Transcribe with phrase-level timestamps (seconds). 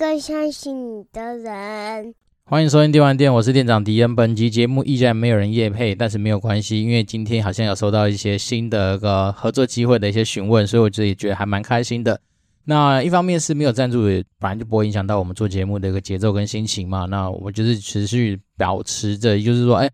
[0.00, 2.14] 更相信你的人。
[2.44, 4.16] 欢迎收听电玩店，我是店长迪恩。
[4.16, 12.18] 本集节目依然没有人业配，但是没有关系，因为今天好像有收到一些新的一个合作机会的一些询问，所以我自己觉得还蛮开心的。
[12.64, 14.04] 那一方面是没有赞助，
[14.38, 17.04] 本来就不会影响到我们做节目的一个节奏跟心情嘛。
[17.04, 19.90] 那我们就是持续保持着，就是说，哎，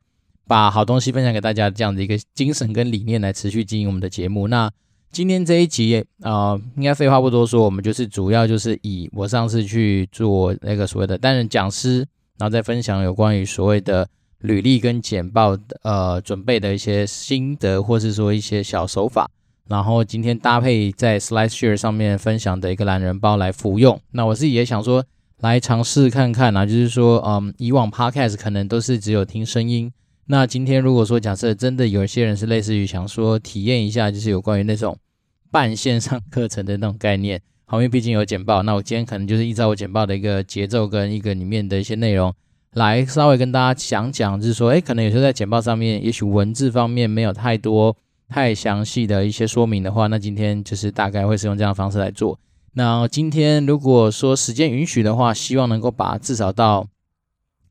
[0.47, 4.47] 把好东西分享给大家这样的一个精神跟理念来持续经营我们的节目。
[4.47, 4.71] 那
[5.13, 12.07] 今天这一集啊、呃，应该废话不多说，我们就是主要就是以我上次去做那个所谓的担任讲师。
[12.39, 14.07] 然后再分享有关于所谓的
[14.41, 19.27] 履历跟简报呃准备的一些心得，或是说一些小手法。
[19.67, 23.99] 然后今天搭配在 SlideShare 上面分享的一个懒人包来服用。
[24.11, 25.03] 那我自己也想说
[25.41, 29.91] 来尝试看看啊，就是说嗯，以往 Podcast 可能都是只有听声音。
[30.29, 34.97] 那今天如果说假设真的有一些人是类似于想说体验一下，就是有关于那种
[35.51, 37.41] 半线上课程的那种概念。
[37.65, 42.33] 后面毕竟有简报，那我今天可能就是依照我简报的一个节奏跟一个里面的一些内容，
[42.75, 47.97] 来稍微跟大家讲讲，就是说，诶，可能有时候在简报上面，也许文字方面没有太多
[48.29, 52.39] 太详细的一些说明的话，那今天就是大概会是用这样的方式来做。
[52.75, 56.87] 那今天如果说时间允许的话，希望能够把至少到，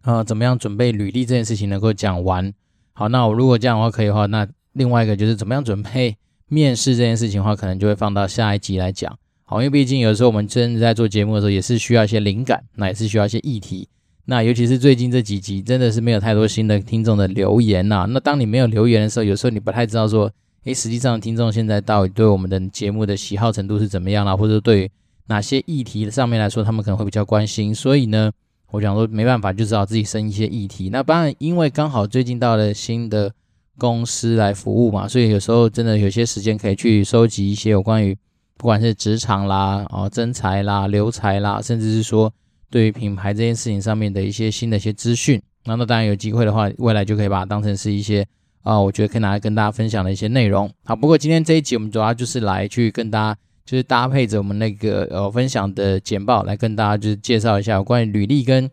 [0.05, 2.53] 呃，怎么样准备履历这件事情能够讲完。
[2.93, 6.15] 好，那我如果这样的话可以的话，那另外一个就是怎么样准备
[6.47, 9.17] 面试这件事情的话，可能就会放到下一集来讲。
[9.43, 13.87] 好，因为毕竟有时候我们真的在做节目的时候，也是需要一些灵感，那也是需要一些议题。
[14.25, 18.05] 那尤其是最近这几集，真的是没有太多新的听众的留言呐。
[18.09, 20.31] 那当你没有留言的时候，有时候你不太知道说，
[20.65, 24.91] 诶，实际上听众现在到底对我们的节目的喜好程度是怎么样啦，或者对
[25.27, 27.73] 哪些议题上面来说，他们可能会比较关心。
[27.73, 28.31] 所以呢，
[28.75, 30.89] 我想说没办法，就只好自己生一些议题。
[30.89, 33.33] 那当然，因为刚好最近到了新的
[33.77, 38.17] 公司来服务嘛，所以有时候真的有些时间可以去收集一些有关于。
[38.57, 42.33] 不管是职场啦、哦征才啦、留才啦，甚至是说
[42.69, 48.25] 对于品牌这件事情上面的一些新的一些资讯，那那当然有机会的话，未来就可以把它当成是一些
[48.63, 50.71] 啊、我觉得可以拿来跟大家分享的一些内容。
[50.85, 58.69] 好，不过今天这一集我们主要就是来去跟大家就是搭配着我们那个呃分享的简报来跟大家就是介绍一下关于履历跟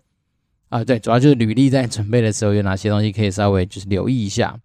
[0.68, 4.60] 啊对，主要就是履历在准备的时候有哪些东西可以稍微就是留意一下。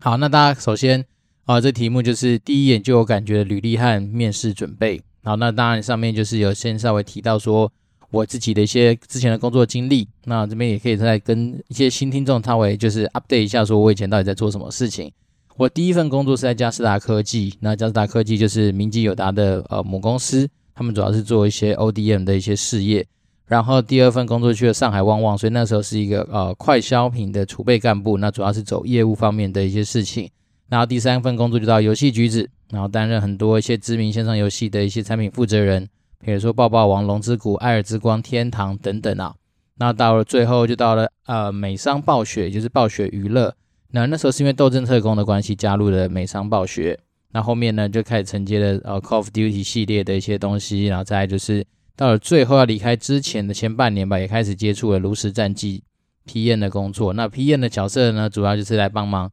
[0.00, 1.04] 好，那大家首先。
[1.44, 5.02] 啊，这题目就是第一眼就有感觉的履历和面试准备。
[5.24, 7.70] 好，那当然上面就是有先稍微提到说
[8.12, 10.06] 我自己的一些之前的工作经历。
[10.26, 15.10] 那这边也可以再跟一些新听众稍微就是 update 一下，说我以前到底在做什么事情。
[15.56, 23.06] 我第一份工作是在佳士达科技，那佳士达科技就是明基友达的呃母公司，他们主要是做一些 ODM 的一些事业。
[23.46, 30.30] 然后第二份工作去了上海旺旺，所以那时候是一个呃快消品的储备干部，那主要是走业务方面的一些事情。
[30.70, 35.86] 然后第三份工作就到游戏橘子，然后担任很多一些知名线上游戏的一些产品负责人，
[36.24, 39.34] 比如说爆爆王、龙之谷、艾尔之光、天堂等等啊。
[39.76, 43.54] 那到了最后就到了呃美商暴雪，也就是暴雪娱乐。
[43.92, 46.98] 那那时候是因为斗争特工的关系加入了美商暴雪。
[47.30, 51.64] 那后面呢就开始承接了呃 Call of Duty 系列的一些东西，然后再就是
[51.96, 55.82] 到了最后要离开之前的前半年吧，也开始接触了炉石战记
[56.26, 57.12] PN 的工作。
[57.12, 59.30] 那 PN 的角色呢，主要就是来帮忙。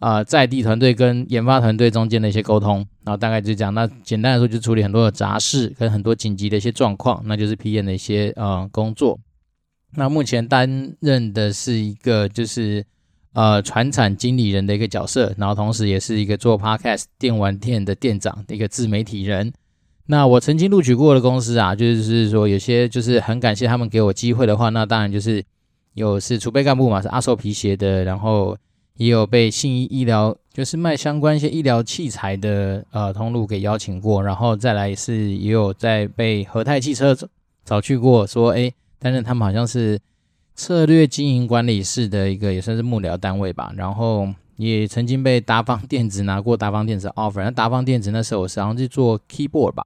[0.00, 3.74] 啊、在地团队跟研发团队中间的一些沟通，然后大概就这样。
[3.74, 9.20] 那简单来说，就处理很多的杂事跟很多紧急的一些状况，那就是 PN 的一些呃工作。
[9.96, 12.82] 那目前担任的是一个就是
[13.32, 19.52] 呃传产经理人的一个角色，然后同时也是一个做 Podcast 电玩店的店长的一个自媒体人。
[20.06, 25.44] 那我曾经录取过的公司啊，就是说有些就是很感谢他们给我机会的话，那当然就是
[25.94, 28.56] 有是储备干部嘛，是阿寿皮鞋的，然后。
[28.96, 37.16] 也有被信医医疗，就是卖相关一些医疗器材的呃通路给邀请过，然后再来是也有在被和泰汽车
[37.64, 39.98] 找去过，说诶，担任他们好像是
[40.60, 49.82] 策略经营管理室的一个也算是幕僚单位吧，然后也曾经被达方电子拿过达方电子 offer，那达方电子那时候我是好像是做 keyboard 吧，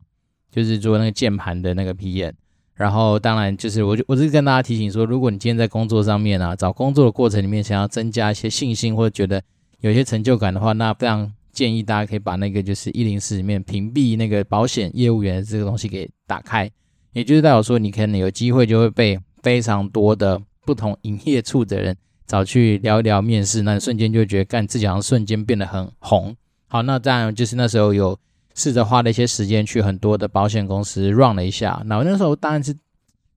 [0.51, 2.33] 就是做那个键盘的那个 PM。
[2.75, 9.41] 然后，当然就是，我就我是跟大家提醒说，如果你今天在工作上面啊，找工作的过程里面想要增加一些信心或者觉得
[9.79, 16.69] 有些成就感的话，那非常建议大家可以把那个就是一零四里面屏蔽那个保险业务员的这个东西给打开，
[17.13, 21.97] 也就是代表说你可能有机会就会被非常多的不同营业处的人
[22.27, 26.37] 找去聊一聊面试，那瞬间就觉得干自己好像瞬间变得很红。
[26.67, 28.19] 好，那当然就是那时候有。
[28.57, 32.73] 试着花了一些时间去很多的保险公司 run 了一下，那我那时候当然是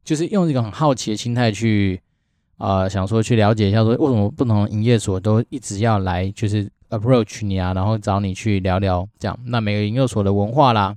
[0.03, 1.99] 就是用一个很好奇的心态去、
[2.57, 9.35] 呃，想说去了解一下，说为什么不同营业所都一直要来就是 approach 你啊，然后找你去聊聊这样。
[9.45, 10.95] 那每个营业所的文化啦，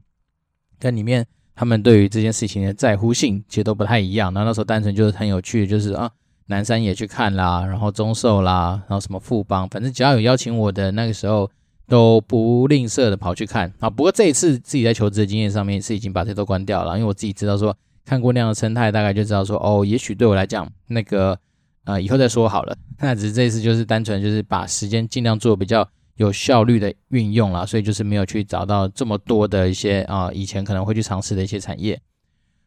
[0.79, 1.27] 在里面
[1.61, 4.33] 他们对于这件事情的在乎性其实都不太一样。
[4.33, 6.11] 然后那时候单纯就是很有趣，就是啊，
[6.47, 11.51] 南山也去看啦，然后中寿啦，然后什么富邦，反正只要有邀请我的，那个时候
[11.87, 13.91] 都不吝啬的跑去看啊。
[13.91, 17.77] 不过这一次自己在求职的经验上面是已经把这都关掉了，因为我自己知道说
[18.07, 21.39] 看过那样的生态，大概就知道说哦，也许对我来讲那个
[21.85, 22.75] 呃以后再说好了。
[23.01, 25.87] 那只是这一次就是单纯就是把时间尽量做比较。
[26.21, 31.99] 有效率的运用啦，所以就是没有去找到这么多的一些啊、以前可能会去尝试的一些产业。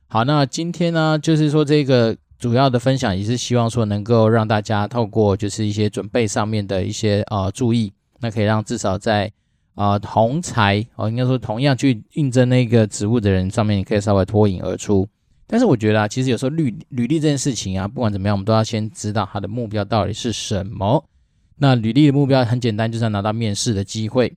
[0.07, 9.31] 好，那今天呢，就是说这个主要的分享也是希望说能够让大家透过就是一些准备上面的一些啊、注意，那可以让至少在
[9.75, 15.07] 啊、同才哦，应该说同样去应征那个职务的人上面，你可以稍微脱颖而出。
[15.45, 21.05] 但是我觉得啊，其实有时候履履历这件事情啊，不管怎么样，我们都要先知道他的目标到底是什么。
[21.63, 24.35] 那履历的目标很简单，就是要拿到面试的机会。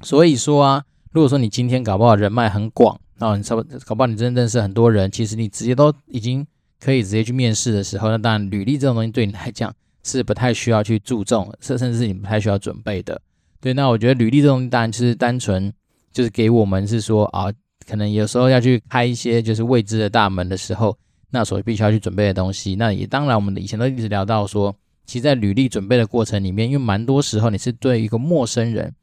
[0.00, 6.46] 所以说啊，如果说你今天搞不好人脉很广，啊，你差不搞不好你真的认识很多人，其实你直接都已经
[6.80, 9.70] 可以直接去面试的时候，那当然履历这种东西对你来讲
[10.02, 13.20] 是不太需要去注重，甚甚至是你不太需要准备的。
[13.60, 15.70] 对，那我觉得履历这种东西当然就是单纯
[16.10, 17.52] 就是给我们是说啊，
[17.86, 20.96] 可能有时候要去开一些就是未知的大门的时候，
[21.28, 22.74] 那所必须要去准备的东西。
[22.76, 24.74] 那也当然，我们以前都一直聊到说。
[25.08, 28.94] 其实，在履历准备的过程里面，因为蛮多时候你是对一个陌生人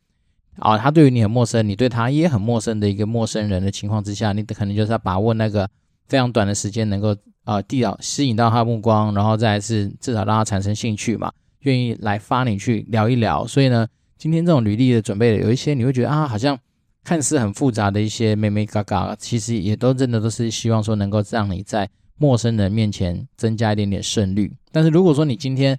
[0.60, 5.68] 啊，他对于你很陌生，你对他也很陌生的一个陌生人的情况之下，你可能就是要把握那个
[6.07, 13.48] 非常短的时间，能够啊，递到吸引到他的目光，然后再是至少让他产生兴趣嘛，愿意来发你去聊一聊。
[13.48, 16.56] 所以呢，今天这种履历的准备，有一些你会觉得啊，好像
[17.04, 24.54] 看似很复杂的一些妹妹嘎嘎，其实也都真的都是希望说能够让你在陌生人面前增加一点点胜率。
[24.72, 25.78] 但是如果说你今天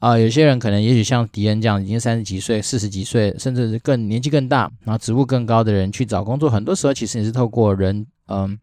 [0.00, 8.58] 啊、有些人可能也许像迪恩这样，已经三十几岁、四十几岁，甚至是更年纪更大，然后职务更高的人去找工作，很多时候其实你是透过人，嗯，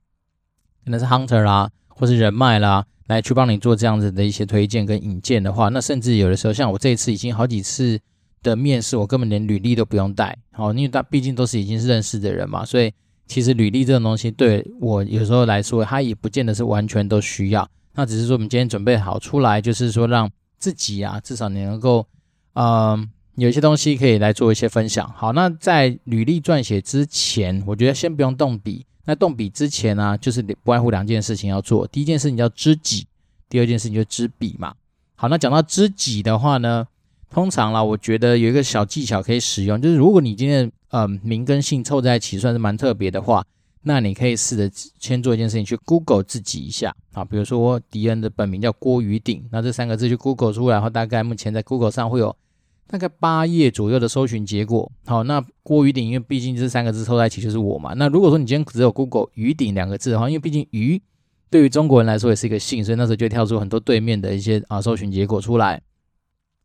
[0.83, 7.99] 可能是 hunter 啦，或是人脉啦，来去帮你做这样子的一些推荐跟引荐的话，那甚至有的时候，像我这一次已经好几次
[8.41, 12.91] 的面试，我根本连履历都不用带，好，因为他毕竟都是已经是认识的人嘛，所以
[13.27, 20.27] 其实履历这种东西对我有时候来说，他也不见得是完全都需要，那只是说我们今天准备好出来，就是说让。
[20.57, 22.05] 自己啊，至少你能够，
[22.53, 25.07] 嗯、有一些东西可以来做一些分享。
[25.15, 28.85] 好，那在履历撰写之前，我觉得先不用动笔。
[29.05, 31.87] 那动笔之前呢、就是不外乎两件事情要做。
[31.87, 33.07] 第一件事情叫知己，
[33.47, 34.73] 第二件事情就知彼嘛。
[35.15, 36.85] 好，那讲到知己的话呢，
[37.29, 43.45] 通常啦，我觉得有一个小技巧可以使用，就是如果你今天呃名跟姓凑在一起，算是蛮特别的话。
[43.83, 44.69] 那你可以试着
[44.99, 52.35] 先做一件事情，去 Google 自己一下啊，比如说迪恩的本名叫郭于鼎，那这三个字去 Google 出来，然后大概目前在 Google 上会有
[52.87, 54.91] 大概八页左右的搜寻结果。
[55.05, 57.93] 好，那郭于鼎，因为毕竟这三个字凑在一起就是我嘛。
[57.95, 61.01] 那如果说你今天只有 Google 于鼎两个字的话，因为毕竟鱼
[61.49, 65.81] 对于中国人来说也是一个姓，所以那时候就跳出很多对面的一些啊搜寻结果出来。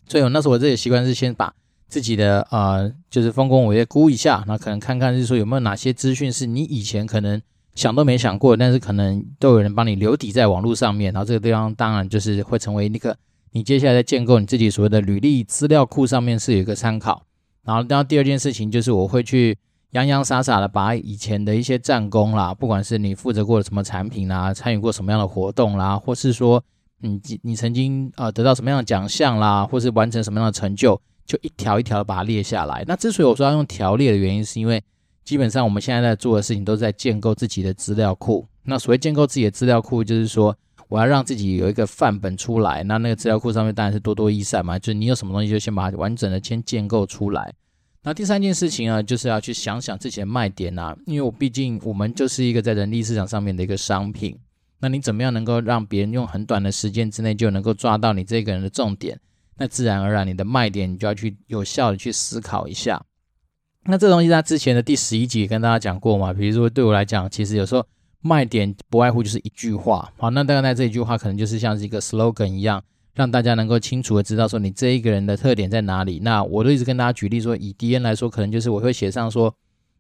[0.09, 1.55] 所以我那时候我这里习惯是先把。
[1.93, 7.39] 自己的呃，就是丰功伟业估一下，那可能看看是说有没有哪些资讯是你以前可能
[7.75, 13.15] 想都没想过，但是可能都有人帮你留底在网络上面，然后这个地方当然就是会成为那个
[13.51, 17.27] 你接下来在建构你自己所谓的履历资料库上面是有一个参考。
[17.63, 19.59] 然后，然后第二件事情就是我会去
[19.91, 26.65] 洋洋洒洒的把以前的一些战功啦，不管是你负责过的什么产品啦，参与过什么样的活动啦，或是说
[27.03, 30.99] 你你曾经呃得到什么样的奖项啦，或是完成什么样的成就。
[31.27, 32.85] 就一条一条把它列下来。
[32.87, 34.83] 那之所以我说要用条列的原因，是因为
[35.25, 38.47] 基本上我们现在在做的事情都是在建构自己的资料库。
[38.65, 40.57] 那所谓建构自己的资料库，就是说
[40.89, 42.83] 我要让自己有一个范本出来。
[42.85, 47.53] 那那个资料库上面当然是多多益善嘛，就是你有什么东西就先把它完整的先建构出来。
[48.05, 54.37] 那第三件事情呢，就是要去想想自己的卖点啊，因为我毕竟我们就是一个在人力市场上面的一个商品。
[54.81, 59.17] 那你怎么样能够让别人用很短的时间之内就能够抓到你这个人的重点？
[59.63, 63.01] 那自然而然，你的卖点你就要去有效的去思考一下。
[63.85, 67.87] 那这东西在之前的第十一集也跟大家讲过嘛，比如说对我来讲，其实有时候
[68.23, 70.13] 卖点不外乎就是一句话。
[70.19, 72.83] 好，那大概这一句话可能就是像是一个 slogan 一样，
[73.15, 76.19] 让大家能够清楚的知道说你这一个人的特点在哪里。
[76.19, 79.55] 那我都一直跟大家举例说，以 DN 来说，可能就是我会写上说，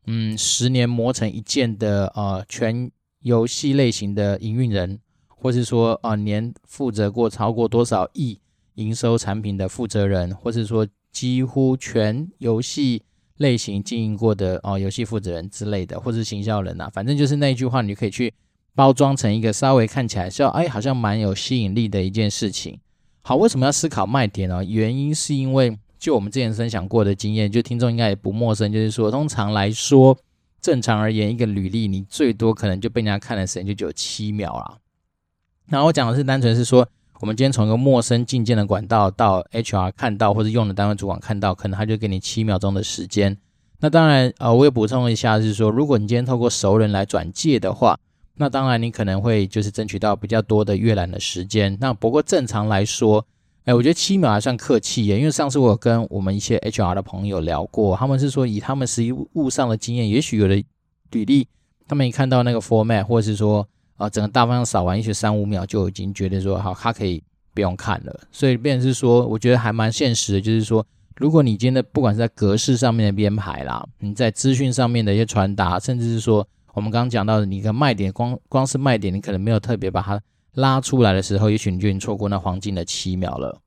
[0.08, 2.90] 嗯，十年磨成一剑的呃全
[3.20, 8.40] 游戏类型的营运人，或是说啊、年负责过超过多少亿。
[8.74, 13.02] 营收产品的负责人，或是说几乎全游戏
[13.36, 18.32] 类型经营过的哦，游戏负责人之类的，或是行销人呐、啊，反正就是那一句话，你就可以去
[18.74, 22.78] 包装成一个稍微看起来像哎，好像蛮有吸引力的一件事情。
[23.22, 24.64] 好，为什么要思考卖点呢？
[24.64, 30.18] 原因是因为就我们之前分享过的经验，就听众应该也不陌生，就是说通常来说，
[30.60, 34.78] 正常而言，一个履历你最多可能就被人家看的时间就只有七秒啊。
[35.66, 36.88] 然后我讲的是单纯是说，
[37.22, 43.38] 我们今天从一个陌生进见的管道到 HR 看到或者用的单位主管看到，可能他就给你七秒钟的时间。
[43.78, 47.96] 那当然，呃，我也补充一下，就是说，如果你今天透过熟人来转介的话，
[48.34, 51.78] 那当然你可能会就是争取到比较多的阅览的时间。
[51.80, 53.24] 那不过正常来说，
[53.66, 59.00] 哎，我觉得七秒还算客气耶，因为上次我有跟我们一些 HR 的朋友聊过，他们是说以他们实
[59.34, 60.56] 务上的经验，也许有的
[61.12, 61.46] 履历，
[61.86, 63.68] 他们一看到那个 format，或者是说
[64.02, 67.22] 啊、整个大方向扫完，也许三五秒就已经觉得说好，他可以
[67.54, 68.20] 不用看了。
[68.30, 70.84] 所以变是说，我觉得还蛮现实的，就是说，
[71.16, 80.20] 如果你今天的不管是在格式上面的编排啦，你在资讯上面的一些传达，甚至是说我们刚刚讲到的你一个卖点，光光是卖点，你可能没有特别把它。
[80.56, 83.58] 拉出来的时候，也许你就已经错过那黄金的七秒了。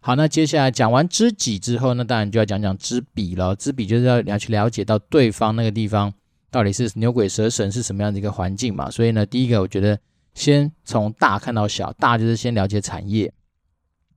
[0.00, 3.56] 好，那接下来讲完知己之后，那当然就要讲讲知彼了。
[3.56, 6.12] 知彼就是要你要去了解到对方那个地方
[6.50, 8.90] 到底是牛鬼蛇神是什么样的一个环境嘛。
[8.90, 9.98] 所以呢，第一个我觉得
[10.34, 13.32] 先从大看到小，大就是先了解产业，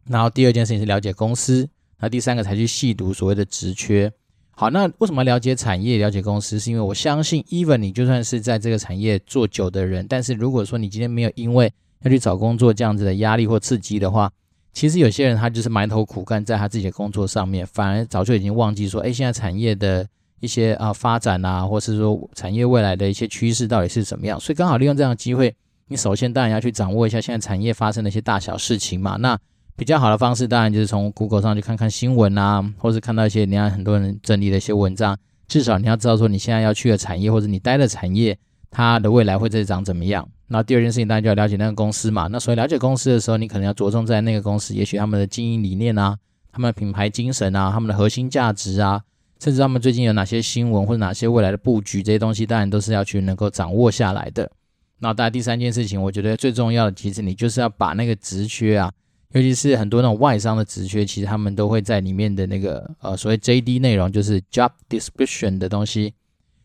[0.06, 1.68] 然后第二件事情是了解公司，
[2.00, 4.12] 那第三个才去细读所谓的职缺。
[4.54, 6.60] 好，那为什么了解产业、了解公司？
[6.60, 11.72] 是因为我相信，even 你就算是在这个产业做久的人，但是如果说你今天没有因为
[12.04, 14.32] 要去找工作这样子的压力或刺激的话，
[14.74, 20.08] 其实有些人他就是埋头苦干在他自己的工作上面，反而早就已经忘记说，哎，现在产业的
[20.42, 24.38] 一些啊发展啊，或是说产业未来的一些趋势到底是怎么样。
[24.38, 25.56] 所以刚好利用这样的机会，
[25.88, 29.16] 你首先当然要去掌握一下现在产业发生的一些大小事情嘛。
[29.16, 29.40] 那
[29.78, 35.18] 比较好的方式当然就是从 Google 上去看看新闻啊，或是看到一些你看很多人整理的一些文章，
[35.48, 38.38] 至少你要知道说你现在要去的产业或者你待的产业，
[38.70, 40.28] 它的未来会再长怎么样。
[40.48, 42.28] 那第二件事情，大家就要了解那个公司嘛。
[42.28, 46.18] 那所以了解公司的时候，你可能要着重在那个公司，也许他们的经营理念啊，
[46.52, 49.02] 他们的品牌精神啊，他们的核心价值啊，
[49.42, 54.52] 甚至他们最近有哪些新闻或者哪些未来的布局，这些东西当然都是要去能够掌握下来的。
[55.00, 58.92] 那大家第三件事情，我觉得最重要的，其实你就是要把那个职缺啊，
[59.32, 66.14] 尤其是很多那种外商的职缺，其实他们都会在里面的那个呃所谓 JD 内容，就是 Job Description 的东西。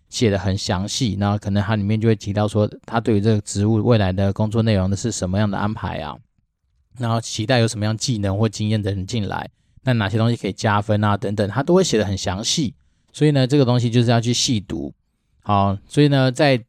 [0.08, 6.16] 写的很详细，那可能它里面就会提到说，他对于这个职务未来的工作内容的是什么样的安排啊？
[6.96, 9.50] 然后期待有什么样技能或经验的人进来，
[9.86, 11.16] 那哪些东西可以加分啊？
[11.16, 12.74] 等等，他都会写的很详细。
[13.12, 14.92] 所以呢，这个东西就是要去细读。
[15.40, 16.62] 好，所以呢，在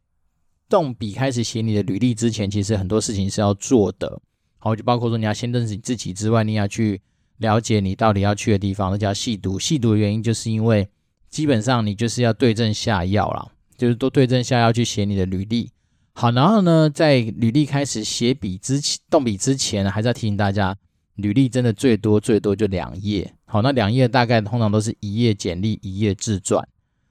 [0.70, 4.22] 动笔开始写你的履历之前，其实很多事情是要做的。
[4.60, 7.02] 好，就包括说你要先认识你自己之外，你要去
[7.40, 9.60] 了解你到底要去的地方，那叫细读。
[9.60, 10.88] 细读的原因就是因为。
[11.30, 15.70] 基本上你就是要对症下药啦，就是都对症下药去写你的履历。
[16.14, 20.76] 好，然后呢，在履历开始写笔之前，动笔之前呢，还是要提醒大家，
[21.18, 23.32] 履历真的最多最多就两页。
[23.46, 26.68] 好，那两页大概通常都是一页简历，一页自传。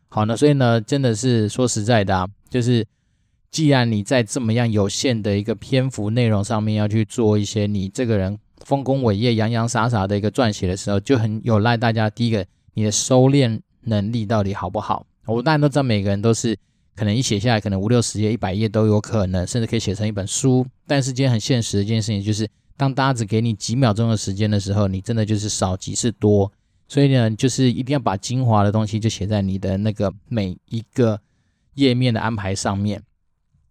[0.08, 2.84] 好，那所以呢，真的是说实在的啊，就是
[3.50, 12.44] 既然你在这么样有限的一个篇幅内容上面要去做一些你这个人丰功伟业、洋洋洒洒的一个撰写的时候，就很有赖大家第一个
[12.74, 13.60] 你的收敛。
[13.88, 15.06] 能力到底好不好？
[15.26, 16.58] 我当然都知道，每个人都是
[16.96, 20.66] 可能一写下来，可能五六十页、一百页都有可能，甚至可以写成一本书。
[20.88, 26.52] 但是今天很现实的一件事情就是，当大家只给你几秒钟的时间的时候，你真的就是少即是多。
[26.88, 31.20] 所以呢，就是一定要把精华的东西就写在你的那个每一个
[31.74, 33.02] 页面的安排上面。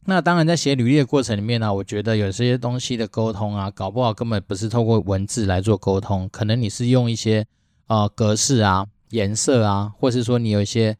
[0.06, 7.46] 那当然，在写履历的过程里面呢，我觉得有些东西的沟通啊，搞不好根本不是透过文字来做沟通，可能你是用一些
[7.88, 8.88] 呃格式啊。
[9.12, 10.98] 颜色啊，或是说你有一些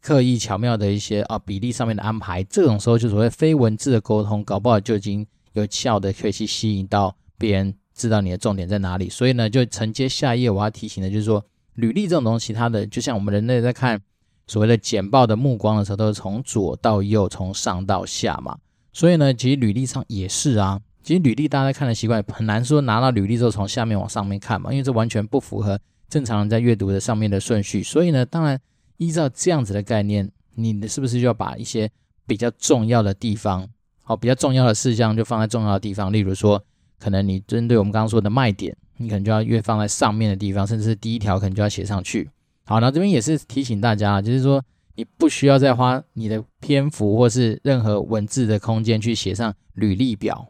[0.00, 9.08] 刻意巧妙的一些啊比例上面的安排，这种时候就所谓非文字的沟通，搞不好就已经有效的可以去吸引到别人知道你的重点在哪里。
[9.08, 11.42] 所以呢，就承接下一页我要提醒的就是说，
[11.74, 14.00] 履历这种东西，它的就像我们人类在看
[14.46, 18.58] 所谓的简报的目光的时候，都是从左到右，从上到下嘛。
[18.92, 20.80] 所以呢，其实履历上也是啊。
[21.02, 25.80] 其实履历大家在看的习惯很难说拿到履历之后从下面往上面看嘛，因为这完全不符合。
[26.10, 28.58] 正常人在阅读的上面的顺序，所以呢，当然
[28.96, 31.90] 依照这样子的概念，你是不是就要把一些
[32.26, 33.68] 比较重要的地方，
[34.02, 36.64] 好，比较重要的事项就放在重要的地方，例如说，
[36.98, 42.28] 可能你针对我们刚刚说的卖点，你可能就要越放在上面的地方，甚至是第一条可能就要写上去。
[42.64, 44.62] 好，那这边也是提醒大家，就是说
[44.94, 50.48] 你不需要再花你的篇幅或是任何文字的空间去写上履历表、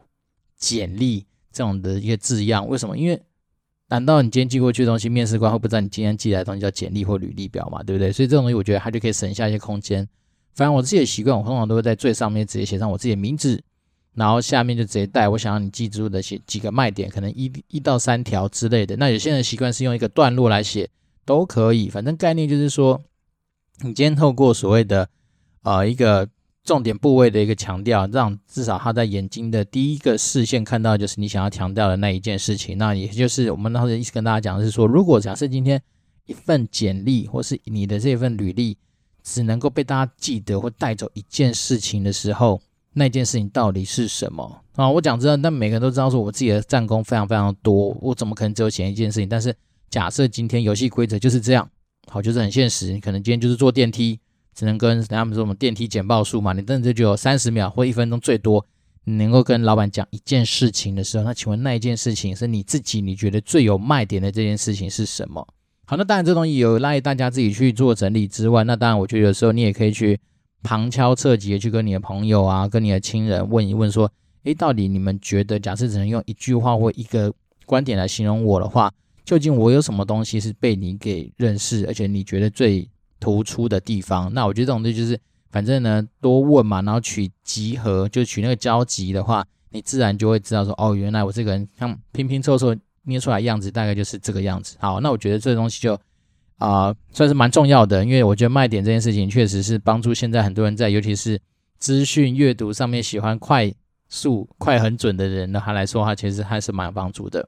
[0.57, 2.97] 简历这种的一个字样，为什么？
[2.97, 3.21] 因为
[3.87, 7.81] 难道你今天寄过去的东西，面试官会不知道你今天寄来的东西叫简历或履历表吗？
[7.83, 8.11] 对不对？
[8.11, 10.07] 所以这种东西，我觉得它就可以省下一些空间。
[10.53, 13.63] 反正我自己的习惯，我通常都会在最上面直接写上我自己的名字，
[14.19, 18.97] 然后下面就直接带我想要你记住的写几个卖点，可能一一到三条之类的。
[18.97, 20.89] 那有些人习惯是用一个段落来写，
[21.23, 21.89] 都可以。
[21.89, 23.01] 反正概念就是说，
[23.79, 25.07] 你今天透过所谓的
[25.63, 26.27] 呃一个
[26.65, 32.77] 重点部位的一个强调，让至少他在眼睛的第一个视线看到就是你想要强调的那一件事情。
[32.77, 35.81] 那也就是我们当时一直跟大家讲的是说，如果假设今天
[36.25, 38.77] 一份简历或是你的这份履历
[39.23, 42.61] 只能够被大家记得或带走一件事情的时候，
[42.99, 44.89] 那件事情到底是什么啊？
[44.89, 49.29] 我讲真的，但每个人都知道说，我自己的战功非常非常多，我怎么可能只有写一件事情？
[49.29, 49.55] 但是
[49.89, 51.67] 假设今天游戏规则就是这样，
[52.07, 52.91] 好，就是很现实。
[52.91, 54.19] 你可能今天就是坐电梯，
[54.53, 58.65] 只能跟他们说我们电梯简报数嘛，你真的就有三十秒或一分钟最多，
[59.05, 65.47] 你能够跟老板讲一件事情的时候，那请问那一件事情是你自己你觉得最有卖点的这件事情是什么？
[65.85, 70.19] 好，那当然这东西有赖大家自己去做整理之外，那当然我觉得有时候你也可以去。
[70.61, 74.11] 旁敲侧击的去跟你的朋友啊，跟你的亲人问一问，说，
[74.43, 77.33] 诶，到底你们觉得，假设只能用一句话或一个
[77.65, 78.91] 观点来形容我的话，
[79.23, 82.87] 究竟我有什么东西是被你给认识，而且你觉得最
[83.19, 84.33] 突出的地方？
[84.33, 94.75] 那我觉得这种东西就是，反正呢，多问嘛，然后取集合，就取那个交集的话，你自然就会知道说，哦，原来我这个人像拼拼凑凑捏出来样子，大概就是这个样子。
[94.79, 95.97] 好，那我觉得这东西就。
[96.59, 101.39] 啊、算是蛮重要的，因为我觉得卖点这件事情确实是帮助现在很多人在，尤其是
[101.77, 103.73] 资讯阅读上面喜欢快
[104.09, 107.47] 速、快很准的人呢，他来说的话，其实还是蛮有帮助的。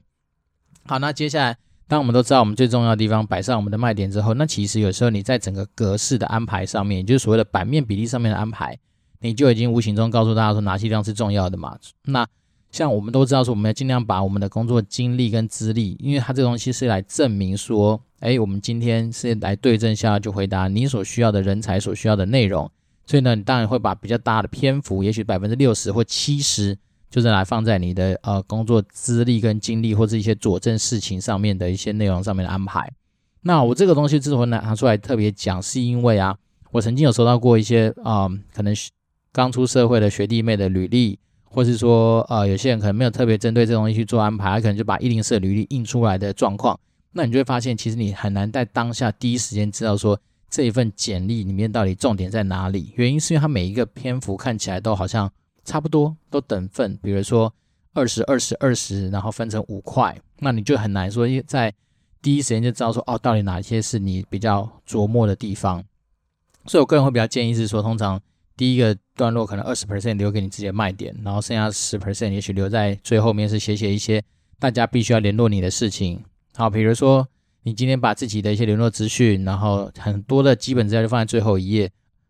[0.86, 8.80] 好，那接下来，当我们都知道我们最重要的地方摆上我们的卖点之后，那其实有时候你在整个格式的安排上面，就是所谓的版面比例上面的安排，
[9.20, 11.78] 你就已经无形中告诉大家说哪些地方是重要的嘛。
[12.06, 12.26] 那
[12.72, 18.02] 像我们都知道说，我们要尽量把我们的工作经历跟资历，因为它这个东西是来证明说。
[18.22, 22.70] 哎，我们今天是来对症下药，就回答你所需要的人才所需要的内容。
[23.08, 26.78] 所以呢，你当然会把比较大的篇幅，也许百分之六十或七十，
[27.10, 32.94] 就是来放在你的呃工作资历跟经历，或是一些佐证事情上面的一些内容上面的安排。
[33.42, 36.38] 那我这个东西之所以拿出来特别讲，是因为啊，
[36.70, 38.72] 我曾经有收到过一些啊、可能
[39.32, 41.18] 刚出社会的学弟妹的履历，
[41.54, 46.80] 或是说呃，有些人可能没有特别针对这东西去做安排，他可能就把一零四履历印出来的状况。
[47.12, 50.18] 那你就会发现，其实你很难在当下第一时间知道说
[50.50, 52.94] 这一份简历里面到底重点在哪里。
[52.96, 55.30] 原因是因为它每一个篇幅看起来都好像
[55.66, 56.98] 差不多，都等份。
[57.04, 57.54] 比如说
[57.94, 61.74] 二十、二十、二十，然后分成五块，那你就很难说在
[62.22, 65.84] 第一时间就知道说哦，到底哪些是你比较琢磨的地方。
[66.66, 68.22] 所以我个人会比较建议是说，通常
[68.58, 74.24] 第一个段落可能二十 percent 留给你自己的卖点，然后剩下十 percent 也许留在最后面，是写写一些
[74.60, 76.24] 大家必须要联络你的事情。
[76.56, 77.28] 好，比如说
[77.64, 81.90] 你今天把自己的一些联络资讯，然后很多的基本资料就放在最后一页，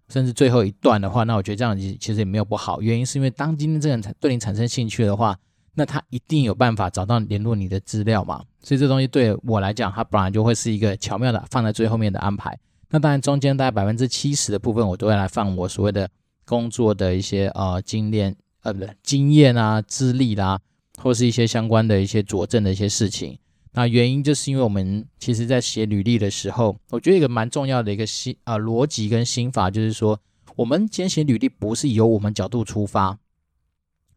[0.10, 2.82] 甚至最后一段的话，那我觉得这样其实也没有不好。
[2.82, 5.38] 原因是因为当今天这个人对你产生兴趣的话，
[5.74, 8.44] 那他一定有办法找到联络你的资料嘛。
[8.62, 12.58] 所以这东西对我来讲，它本来就会是一个巧妙的放在最后面的安排。
[12.92, 16.10] 那当然中间大概百分之七十的部分，我都会来放我所谓的
[16.46, 20.60] 工作的一些呃经验呃不对经验啊、资历啦，
[20.98, 23.40] 或是一些相关的一些佐证的一些事情。
[23.74, 30.20] 那原因就是因为我们其实在写履历的时候，我觉得一个蛮重要的一个心啊逻辑跟心法，就是说，
[30.58, 33.18] 我们今天写履历不是由我们角度出发，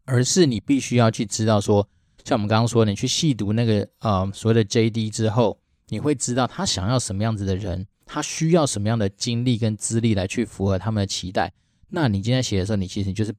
[0.03, 1.87] 而是你必须要去知道说，
[2.25, 5.57] 像我们刚刚说，你去细读那个呃所谓的 JD 之后，
[5.87, 11.51] 你会知道他想要什么样子的人，他需要什么样的经历跟资历来去符合他们的期待。
[11.89, 13.33] 那你今天写的时候，你其实就是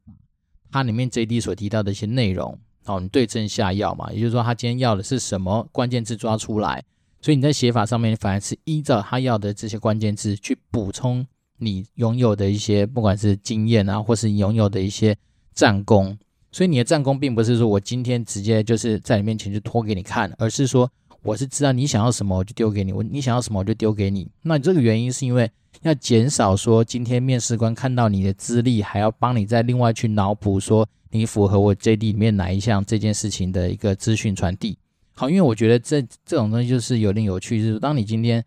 [0.70, 2.58] 他里面 JD 所提到的一些内容。
[2.86, 6.84] 哦，你对症下药嘛，也就是说，他今天要的是什么关键字抓出来，
[7.20, 11.26] 所以你在写法上面反而是依照他要的这些关键字去补充
[11.58, 15.16] 你拥有的一些，不管是经验啊，或是拥有的一些
[15.52, 16.16] 战功。
[16.52, 20.88] 所以你的战功并不是说我今天直接就是在你面前就拖给你看，而是说
[21.26, 24.28] 我是知道你想要什么，我就丢给你；我你想要什么，我就丢给你。
[24.42, 25.50] 那这个原因是因为
[25.82, 30.86] 要减少说今天面试官看到你的资历，还要帮你再另外去脑补说。
[31.10, 34.76] 你符合我 JD 里面哪一项这件事情的一个资讯传递？
[35.14, 38.44] 好，因为我觉得这这种东西就是有点有趣，就是当你今天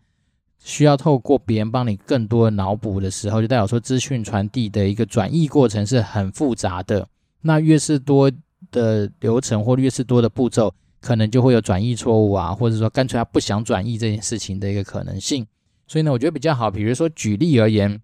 [0.62, 7.06] 需要透过别人帮你更多脑补的时候，就代表说资讯传递的一个转译过程是很复杂的。
[7.42, 8.30] 那越是多
[8.70, 15.46] 的流程或越是多的步骤，可能就会有转译错误啊，或者说干脆他不想转译这件事情的一个可能性。
[15.86, 18.00] 所以呢，我觉得比较好，比如说举例而言，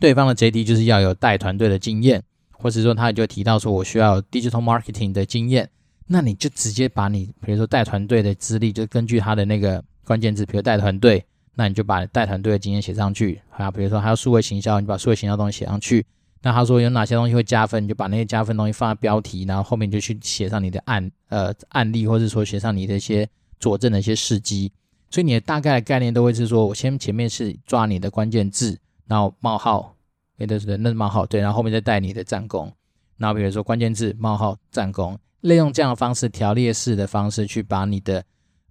[0.00, 2.22] 对方的 JD 就是要有带团队的经验。
[2.56, 5.68] 或者说他就提到说，我需要 digital marketing 的经验，
[6.06, 11.22] 那你就直接把你比如说带团队的资历，就根据他的那个关键字，比如带团队，
[11.56, 13.38] 那你就把带团队的经验写上去。
[13.50, 16.06] 啊比如说还有数位行销，你把数位行销东西写上去。
[16.44, 23.26] 那他说有哪些东西会加分，你就把那些加分东西放在标题，然后后面就去写上你的案呃案例，或者说写上你的一些
[23.58, 24.70] 佐证的一些事迹。
[25.10, 29.96] 所以你的大概的概念都会是说，我先前面是抓你的关键字，然后冒号。
[30.36, 32.70] 对对对，那是冒号对，然后后面再带你的战功。
[33.16, 38.22] 然后比如说关键字冒号战功，利用这样的方式条列式的方式去把你的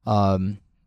[0.03, 0.37] 呃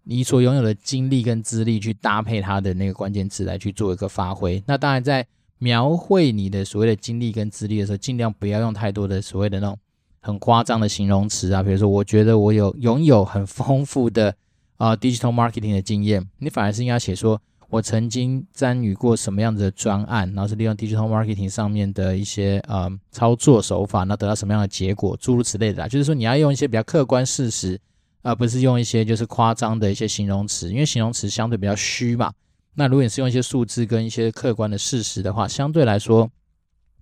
[0.05, 4.63] 你所拥有的经历跟资历去搭配它的那个关键字来去做一个发挥。
[4.67, 5.27] 那当然在
[5.59, 9.79] 描绘你的所谓的经历跟资历的时候，尽量不要用太多的所谓的那种
[10.21, 14.35] 很夸张的形容词啊，比如说我觉得我有拥有很丰富的
[14.77, 17.41] 啊、digital marketing 的经验，你反而是应该写说。
[17.69, 25.89] 我曾经参与过什么样子的专案，然后是利用 digital marketing 上面的一些呃操作手法，那得到什么样的结果，诸如此类的啦。
[25.89, 27.79] 就是说你要用一些比较客观事实，
[28.23, 32.33] 而不是用一些就是夸张的一些形容词，因为形容词相对比较虚嘛。
[32.77, 36.31] 那如果你是用一些数字跟一些客观的事实的话，相对来说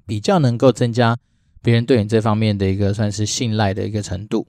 [0.06, 1.18] 比较能够增加
[1.60, 4.46] 别人对你这方面的一个算是信赖的一个程度。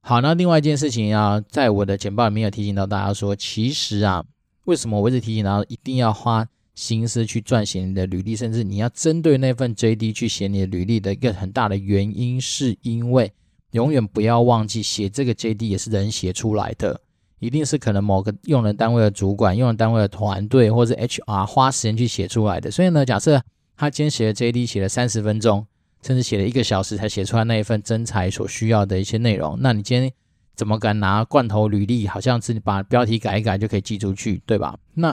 [0.00, 4.24] 好，那另外一件事情啊，在我的简报里面有提醒到大家说，其实啊。
[4.64, 13.30] 为什么我一直提醒大家一定要花心思去撰写你的履历，甚至你要针对那份 JD 去写你的履历的一个很大的原因，是因为
[13.72, 16.98] 永远不要忘记写这个 JD 也是人写出来的，
[17.38, 22.70] 一定是可能某个用人单位的主管、用人单位的团队或者 HR 花时间去写出来的。
[22.70, 23.42] 所以呢，假设
[23.76, 25.66] 他今天写的 JD 写了三十分钟，
[26.02, 30.10] 甚至写了一个小时才写出来那一份真才所需要的一些内容，那你今天。
[30.56, 32.06] 怎么敢拿罐头履历？
[32.06, 34.78] 好像是把标题改一改就可以寄出去，对吧？
[34.94, 35.12] 那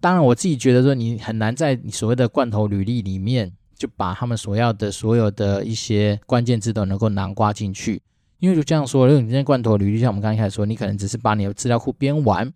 [0.00, 8.02] 当然，我自己觉得说你很难在你所谓的罐头履历里面就把他们所要的所有的一些关键字都能够囊括进去，
[8.38, 12.52] 因为就这样说，如果你今天罐头履历，像我们刚才说，你可能只是把你的资料库编完，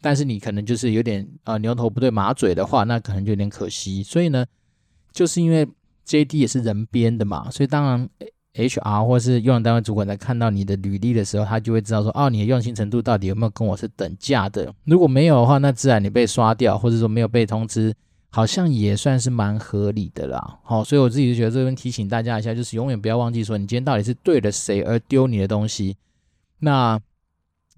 [0.00, 4.02] 但是你可能就是有点呃牛头不对马嘴的话，那可能就有点可惜。
[4.02, 4.44] 所以呢，
[5.12, 5.66] 就是因为
[6.06, 8.08] JD 也是人编的嘛，所以当然。
[8.56, 14.72] HR 或是用人单位主管在看到你的履历的时候，他就会知道说，哦，你的用心程度到底有没有跟我是等价的？
[14.84, 17.92] 如果没有的话，那自然你被刷掉，或者说没有被通知，
[18.34, 20.58] 好像也算是蛮合理的啦。
[20.64, 25.96] 好，所以我自己就觉得这边提醒大家一下，就是永远不要忘记说，你今天到底是对了谁而丢你的东西。
[26.58, 27.00] 那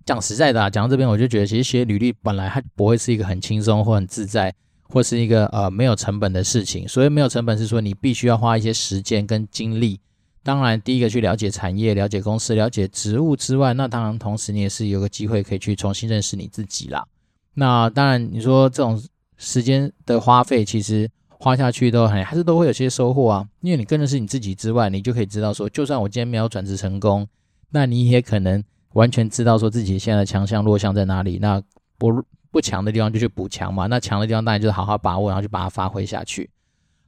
[0.07, 6.89] 讲实在的啊，讲到这边我就觉得，其实写履历本来它不会是一个很轻松或很自在，或是一个呃没有成本的事情。
[6.89, 10.01] 所以没有成本是说你必须要花一些时间跟精力。
[10.43, 17.07] 当然，第一个去了解产业、了解公司、了解职务之外，那当然同时你也是有个机会可以去重新认识你自己啦。
[17.53, 18.99] 那当然，你说这种
[19.37, 23.47] 时间的花费，其实花下去都很还是都会有些收获啊。
[23.61, 27.27] 因为你更的是你自己之外，你就可以知道说，就算我今天没有转职成功，
[27.71, 28.63] 那你也可能
[28.95, 31.39] 完全知道说自己现在的强项、弱项在哪里。
[31.39, 31.63] 那
[31.99, 36.49] 不不强的地方就去补强嘛，那强的地方当然就是好好把握，然后就把它发挥下去。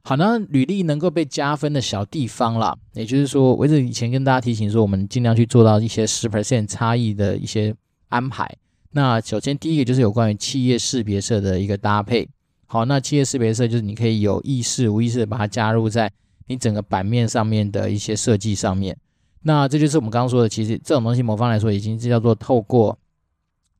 [0.03, 7.75] 好，那履历能够被加分的小地方啦，也就是说，我一直以前跟大家提醒说，我们尽量去做到一些十 percent 差异的一些
[8.07, 8.49] 安排。
[8.91, 12.27] 那首先第一个就是有关于企业识别色的一个搭配。
[12.65, 16.11] 好，那企业识别色就是你可以有意识、无意识的把它加入在
[16.47, 18.97] 你整个版面上面的一些设计上面。
[19.43, 22.97] 那这就是我们刚刚说的，其实这种东西某方来说已经是叫做透过，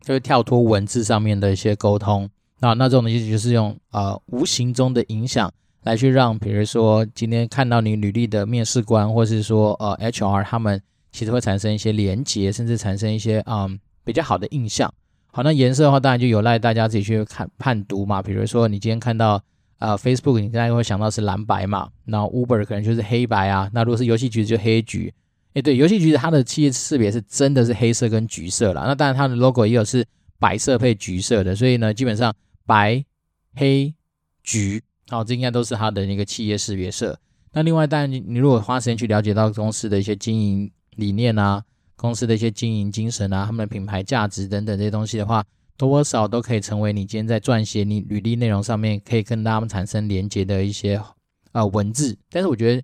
[0.02, 2.30] 就是跳脱文字上面的一些沟通。
[2.60, 5.52] 那那这种东西就是用呃无形中的影响。
[5.84, 14.94] 来去让，比如说今天看到你履历的面试官，或是说呃 HR，他们其实会产生一些连结，甚至产生一些嗯比较好的印象。
[15.32, 18.22] 好，那颜色的话，当然就有赖大家自己去看判读嘛。
[18.22, 19.42] 比如说你今天看到
[19.78, 23.70] 呃 Facebook，你大概会想到是蓝白嘛，然后 Uber 可能就是黑白啊。
[23.74, 25.14] 那如果是游戏橘子就黑橘。
[25.54, 28.84] 诶，对，游戏橘子它的企业识别是真的是黑色跟橘色啦。
[28.86, 30.06] 那当然它的 logo 也有是
[30.38, 32.34] 白色配橘色的，所以呢，基本上
[32.66, 33.04] 白
[33.56, 33.94] 黑
[34.44, 34.82] 橘。
[35.10, 37.20] 好，这应该都是它的那个企业识别色。
[37.54, 41.64] 那另外，当然你你如果花时间去了解到公司的一些经营理念啊，
[42.00, 45.44] 公司的一些经营精神啊，他们的品牌价值等等这些东西的话，
[45.76, 51.02] 多少都可以成为你今天在撰写你履历内容上面可以跟他们产生连接的一些
[51.52, 52.18] 呃文字。
[52.30, 52.82] 但是我觉得，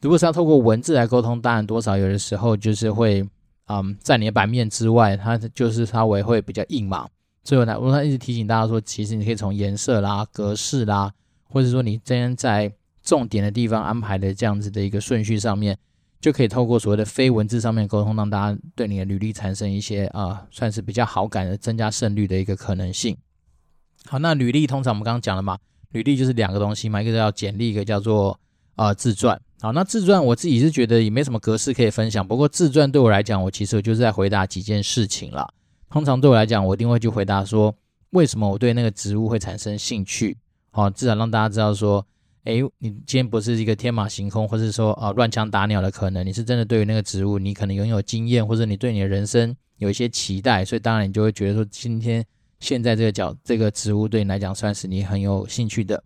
[0.00, 3.22] 如果是要透过文字来沟通，当然多少有的时候就是会
[3.66, 7.06] 嗯，在你的版面之外，它就是稍微会比较硬嘛。
[7.44, 11.12] 所以呢，我一直提醒大家说，其实你可以从颜色啦、格式啦。
[11.48, 15.78] 或者说你今天在重点的地方安排的这样子的一个顺序上面，
[16.26, 23.16] 就可以透过所谓的非文字上面沟通，让大家对你的履历产生一些啊、算是比较好感的，增加胜率的一个可能性。
[24.06, 25.56] 好，那履历通常我们刚刚讲了嘛，
[25.92, 28.40] 履历就是两个东西嘛，一个叫简历，一个叫做
[28.74, 29.40] 呃自传。
[29.60, 35.48] 好，那自传我自己是觉得也没什么格式可以分享，不过自传对我来讲，我其实我就是在回答几件事情啦。
[35.90, 37.72] 通常对我来讲，我一定会去回答说，
[38.10, 40.36] 为什么我对那个职务会产生兴趣。
[40.72, 42.04] 哦，至少让大家知道说，
[42.46, 52.24] 诶，你今天不是一个天马行空，或是说啊乱枪打鸟的可能，你是真的对于那个职务，你可能拥有经验，或者你对你的人生有一些期待，所以当然你就会觉得说，今天
[52.60, 56.02] 现在这个角这个职务对你来讲算是你很有兴趣的。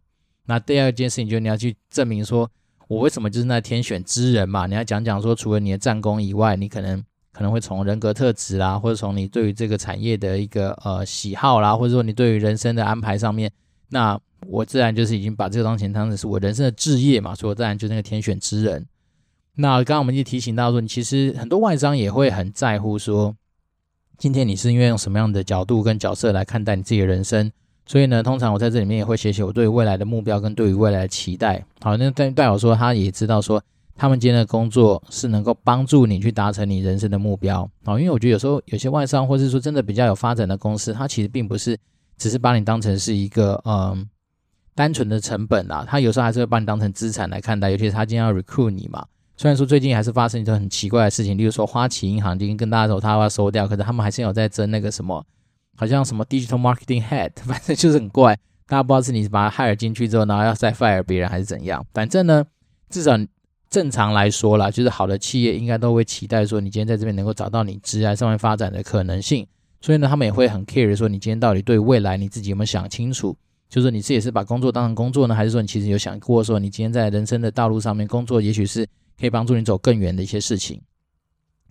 [0.47, 2.51] 那第二件事情就是你要去证明说，
[2.89, 4.67] 我为什么就是那天选之人嘛？
[4.67, 13.53] 你要讲讲说，除了你的战功以外，你可能可能会从人格特质啦，或者从你对于这个产业的一个呃喜好啦，或者说你对于人生的安排上面，
[13.91, 18.87] 那我自然就是已经把这个当前当成是我人生的置业嘛，所以我自然就是那个天选之人。
[19.57, 23.35] 那刚刚我们就提醒到说，你其实很多外商也会很在乎说，
[24.17, 27.51] 今天你是因为用什么样的角度跟角色来看待你自己的人生。
[27.87, 31.65] 所以呢，通常我在这里面也会写写我对于未来的目标跟对于未来的期待。
[31.81, 33.61] 好，那代代表说他也知道说，
[33.97, 37.69] 他们今天的工作是能够帮助你去达成你人生的目标。
[37.85, 41.77] 好，因为我觉得有时候有些外商或是说真的比较有发展的公司，它其实并不是
[42.17, 44.09] 只是把你当成是一个嗯
[44.75, 47.71] 单纯的成本啦，他有时候还是会把你当成资产来看待。
[47.71, 49.05] 尤其是他今天要 recruit 你嘛，
[49.37, 55.25] 虽然说最近还是发生一些很奇怪的事情，例如说花旗银行已经跟大家说他要收掉，可是他们还是有在争那个什么。
[55.77, 61.83] 好像什么 digital marketing head， 反正就是很怪，大家不知道是你把他 hire 进去之后，然后要再 fire 别人还是怎样。
[61.95, 62.45] 反正呢，
[62.91, 63.19] 至少
[63.71, 69.47] 正常来说啦，就是好的企业应该都会期待说，你今天在这边能够找到你职业上面发展的可能性。
[69.81, 73.35] 所以呢，他们也会很 care 说，你今天到底对未来你自己有没有想清楚？
[73.71, 78.87] 就是你自己是把工作当成工作呢，还是说你其实有想过说，你今天在人生的道路上面工作，也许是
[79.19, 80.79] 可以帮助你走更远的一些事情。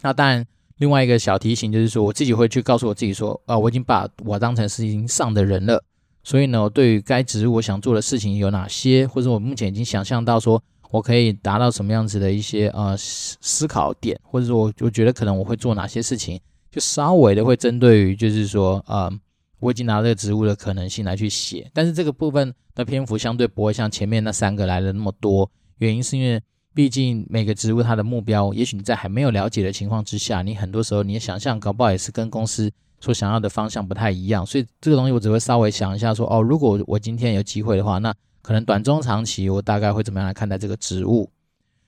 [0.01, 0.43] 那当然。
[0.79, 5.83] 另外一个小提醒就是说，我自己会去告诉我自己说，啊，我已经把我当成是已经上的人了，
[6.23, 16.39] 所以呢，我对于该职我想做的事情有哪些，或者我目前已经想象到说我可以达到什么样子的一些呃思思考点，或者说我我觉得可能我会做哪些事情，
[16.71, 19.11] 就稍微的会针对于就是说，呃，
[19.59, 26.41] 我已经拿这个职务的可能性来去写，但是这个部分的篇幅相对不会像前面那三个来的那么多，原因是因为。
[26.71, 34.45] 毕竟每个职务它的目标，也许你在还没有了解的情况之下，你很多时候你的想象搞不好也是跟公司所想要的方向不太一样。
[34.45, 41.29] 所以这个东西我只会稍微想一下说，哦，如果我今天有机会的话，那可能短中长期我大概会怎么样来看待这个职务。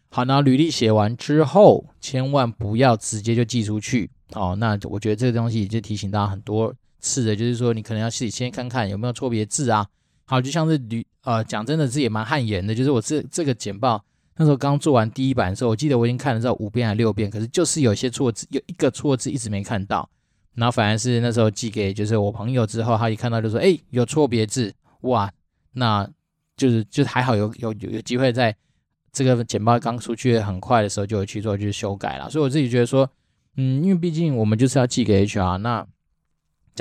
[0.10, 4.10] 好，那履历写完之后，千万不要直接就寄出去。
[4.34, 9.85] 哦，那我觉得这个东西就提醒大家很多次的，就是说你可能要自己先看看有没有错别字啊。
[10.23, 14.01] 好，就像是履呃讲真的是也蛮汗颜的，就是我这这个简报。
[14.37, 20.09] 那时候刚做完第一版的时候，我记得我已经看了这五遍还六遍，可是就是有些错字，有一个错字一直没看到。
[20.53, 25.31] 然后反而是那时候寄给就是我朋友之后，他一看到就说：“哎，有错别字，哇！”
[25.73, 26.09] 那
[26.57, 28.55] 就是就还好有有有有机会在
[29.11, 32.29] 这个简报刚出去很快的时候就有去做就是修改了。
[32.29, 33.09] 所以我自己觉得说，
[33.57, 35.85] 嗯，因为毕竟我们就是要寄给 HR，那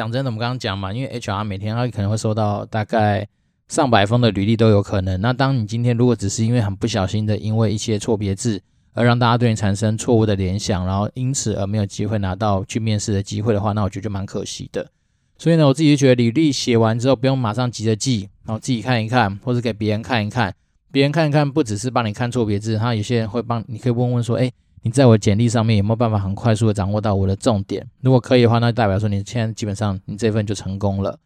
[0.01, 3.29] 讲真的，我们刚刚讲嘛，因为 HR 每天他可能会收到大概。
[3.69, 5.21] 上百封的履历都有可能。
[5.21, 8.61] 那当你今天如果只是因为很不小心的，因为一些错别字
[8.95, 14.91] 而让大家对你产生错误的联想，然后因此而没有机会拿到去面试的机会的话，那我觉得就蛮可惜的。
[15.39, 20.53] 所以呢，我自己就觉得履历写完之后不用马上急着寄，然后自己看一看，或者给别人看一看。
[20.91, 24.53] 别人看一看，不只是帮你看错别字，他有些人会帮，你可以问问说，诶，
[24.83, 27.87] 你在我简历上面有没有办法很快速的掌握到我的重点？
[28.01, 31.19] 如果可以的话，那代表说你现在基本上你这份就成功了。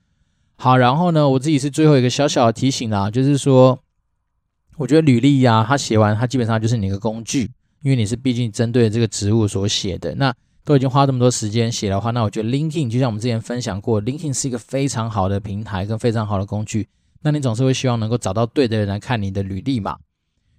[0.57, 3.79] 好，然后呢，我自己是最后一个小小的提醒啦，就是说，
[4.77, 7.51] 我觉得履历呀，它写完，它基本上就是你一个工具，
[7.83, 10.15] 因为你是毕竟针对这个职务所写的。
[10.15, 16.89] 那都已经花这么多时间写的话，那我觉得 LinkedIn 就像我们之前分享过，LinkedIn 是一个非常好的平台跟非常好的工具。
[17.23, 19.99] 那你总是会希望能够找到对的人来看你的履历嘛？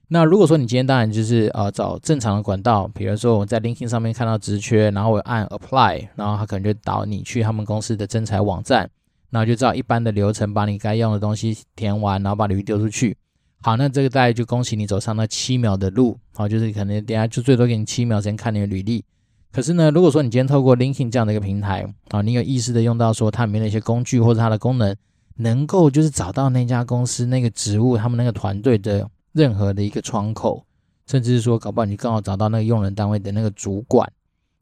[0.08, 8.90] 那如果说你今天当然就是呃找正常的管道，比如说我在 LinkedIn 上面看到职缺，然后我按 Apply，然后他可能就导你去他们公司的征才网站。
[9.32, 13.18] 然后就照一般的流程，把你该用的东西填完，然后把履历丢出去。
[13.62, 16.18] 好，那这个大概就恭喜你走上那七秒的路。
[16.34, 19.04] 好，就是可能等下就最多给你七秒时间看你的履历。
[19.52, 24.96] 可是呢，如果说你今天透过 LinkedIn 这样的一个平台，啊，你有意识的用到说它里面的一些工具或者它的功能，
[25.38, 30.66] 能够就是找到那家公司那个职务，他们那个团队的任何的一个窗口，
[31.06, 34.12] 甚至是说搞不好你刚好找到那个用人单位的那个主管，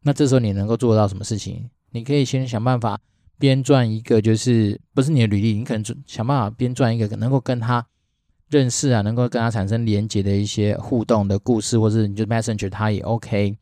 [0.02, 1.70] 那这时候你能够做到什么事情？
[1.92, 3.00] 你可以先想办法。
[3.40, 7.86] 编撰一个就是不是你的履历，你可能想办法编撰一个能够跟他
[8.48, 13.58] 认识啊，能够跟他产生连接的一些互动的故事，或者你就 Messenger 他也 OK。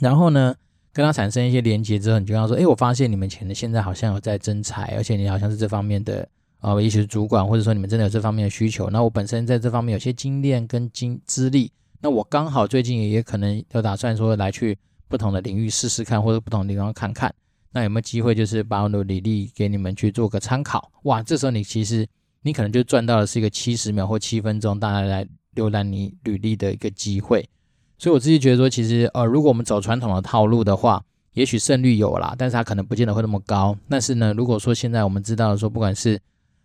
[0.00, 0.54] 然后呢，
[0.92, 6.28] 跟他产生一些连接之后，你就跟他说：“哎，我发现你们前的现在好像有在征才，而且你好像是这方面的
[6.60, 8.88] 啊，也许是主管，或者说你们真的有这方面的需求。
[8.90, 17.34] 那我本身在这方面有些经验跟经资历，那我刚好最近也可能有打算说来去不同的领域试试看，或者不同的地方看看。”
[17.72, 20.90] 那有没有机会，就是把我的履历给你们去做个参考？
[21.04, 22.04] 哇，这时候你其实
[22.42, 27.48] 你可能就赚到的是一个七十秒或七分钟，大家来浏览你履历的一个机会。
[27.96, 31.00] 所以我自己觉得说，其实呃，如果我们走传统的套路的话，
[31.34, 33.76] 也许胜率有啦，但是它可能不见得会那么高。
[33.88, 36.20] 但是呢，如果说现在我们知道说，不管是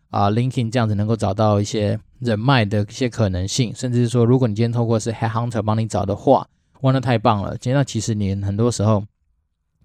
[0.10, 6.48] 啊、，Linking 这样子能够找到一些人脉的一些可能性，甚至是说，如果你今天透过是 Headhunter 帮你找的话，
[6.82, 7.58] 哇，那太棒了！
[7.58, 9.04] 今天那其实你很多时候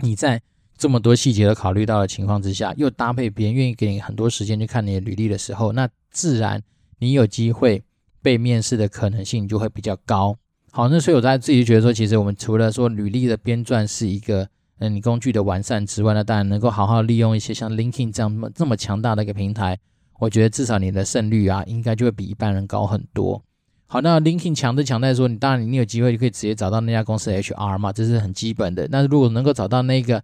[0.00, 0.40] 你在
[0.78, 6.62] 这么多细节都考虑到的情况之下，又搭配别人愿意给你很多时间去看你的履历的时候，那自然
[6.98, 7.83] 你有机会
[8.22, 10.37] 被面试的可能性就会比较高。
[10.70, 19.78] 好，那所以我在自己觉得说，其实我们除了说履历的编撰是一个嗯你工具的完善之外，呢当然能够好好利用一些像 Linking 这样这么强大的一个平台。
[20.20, 23.42] 我觉得至少你的胜率啊，应该就会比一般人高很多。
[23.87, 28.87] 好，那 LinkedIn 强就强在说，你当然你有机会就可以直接找到那家公司 HR 嘛，这是很基本的。
[28.90, 30.22] 那如果能够找到那个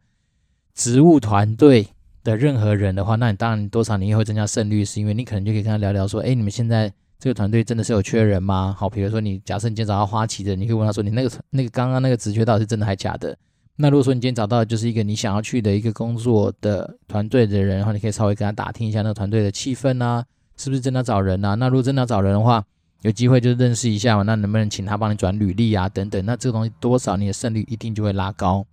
[0.74, 1.88] 职务团队
[2.22, 8.76] 的任何人的话，那你当然多少你也会增加胜率，是因为你可能就可以跟他聊聊说，哎，你们现在这个团队真的是有缺人吗？
[8.78, 13.36] 好，比如说你假设你今天找到花旗的，你可以问他说，你那个那个刚刚那个职缺到底是真的还是假的？
[13.76, 20.24] 那如果说你今天找到的就是一个你想要去的一个工作的团队的人，然后你可以稍微跟他打听一下那个团队的气氛啊，
[20.56, 21.54] 是不是真的找人啊？
[21.56, 22.64] 那如果真的要找人的话，
[23.02, 24.22] 有机会就认识一下嘛。
[24.22, 25.88] 那能不能请他帮你转履历啊？
[25.88, 28.66] 等等，那这个东西多少你的胜率一定就会拉高。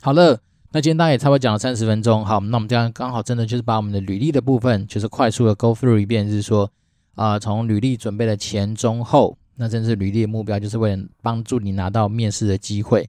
[0.00, 0.40] 好了，
[0.72, 6.68] 那今天大家也差不多讲了三十分钟，好，那我们这样刚好真的就是把我们的履历的部分，就是快速的 go through 一遍，就是说
[7.14, 13.08] 啊、从履历准备的前中后，那真是履历的目标，就是为了帮助你拿到面试的机会。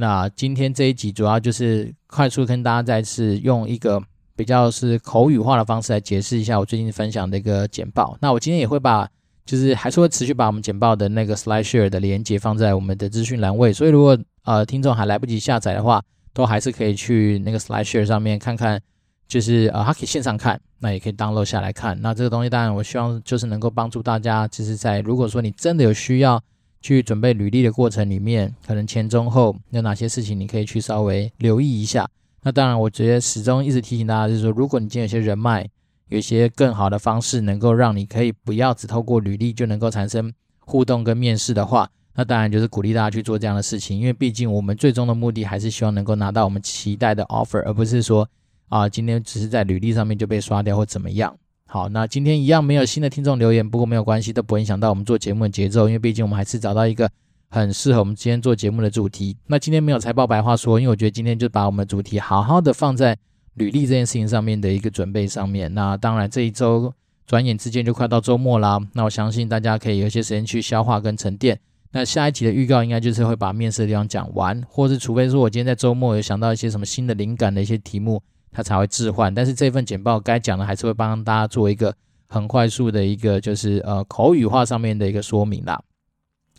[0.00, 4.02] 那今天这一集主要就是快速跟大家再次用一个
[4.34, 8.16] 比较是口语化的方式来解释一下我最近分享的一个简报。
[8.18, 9.06] 那我今天也会把，
[9.44, 13.74] 就是还是会持续把我们简报的那个 slide share 的连接放在我们的资讯栏位。
[13.74, 18.80] 所以如果呃听众还来不及下载的话，都还是可以去那个 slide share 上面看看，
[19.28, 22.00] 就是呃他可以线上看，那也可以 download 下来看。
[22.00, 26.42] 那这个东西当然我希望就是能够帮助大家，就是在如果说你真的有需要。
[26.80, 32.08] 去准备履历的过程里面，可能前中后有哪些事情你可以去稍微留意一下。
[32.42, 35.68] 那当然，我觉得始终一直提醒大家，就是说，如果你今天有些人脉，
[36.08, 43.98] 有一些更好的方式，能够让你可以不要只透过履历就能够产生互动跟面试的话，那当然就是鼓励大家去做这样的事情。
[43.98, 48.26] 因为毕竟我们最终的目的还是希望能够拿到我们期待的 offer，而不是说
[48.70, 51.36] 啊，今天只是在履历上面就被刷掉或怎么样。
[51.72, 57.08] 好，那今天一样没有新的听众留言，不过没有关系，都不会影响到我们做节目的节奏，因为毕竟我们还是找到一个
[57.48, 59.36] 很适合我们今天做节目的主题。
[59.46, 63.16] 那今天没有财报白话说，因为我觉得今天就把我们的主题好好的放在
[63.54, 65.72] 履历这件事情上面的一个准备上面。
[65.72, 66.92] 那当然这一周
[67.24, 71.56] 转眼之间就快到周末啦，那我相信大家可以有一些时间去消化跟沉淀。
[71.92, 78.20] 那下一集的预告应该就是会把面试的地方讲完，或是除非说我今天在周末有想到一些什么新的灵感的一些题目。
[78.52, 81.94] 它才会置换，但是这份简报该讲的还是会帮大家做一个
[82.26, 85.80] 很快速的一个就是呃口语化上面的一个说明啦。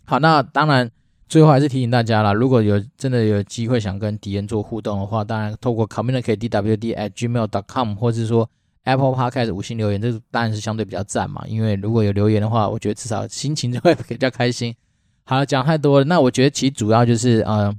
[0.04, 0.90] 好，那当然
[1.28, 8.48] 最后还是提醒大家啦，如果有真的有机会想跟敌人做互动的话，当然透过 communicate dwd at gmail dot com 或是说
[8.84, 14.74] Apple Podcast 五星留言，这当然是相对比较赞嘛，因为如果有留言的话，我觉得至少心情就会比较开心。
[15.24, 17.74] 好了，讲太多了，那我觉得其主要就是呃。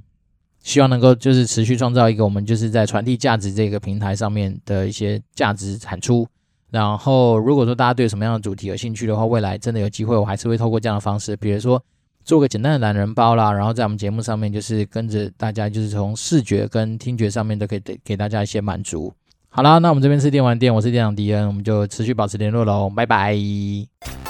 [0.64, 6.26] 希望能够就是持续创造一个我们就是在传递价值这个平台上面的一些价值产出。
[6.70, 11.80] 然后，如果说大家对什么样的主题有兴趣的话，未来真的有机会，我还是会透过这样的方式，比如说
[12.24, 19.12] 做个简单的懒人包啦，然后在我们节目上面就是跟着大家，就是从视觉跟听觉上面都可以给给大家一些满足。
[19.50, 24.23] 好啦，那我们这边是电玩店，我是店长迪恩，我们就持续保持联络喽，拜拜。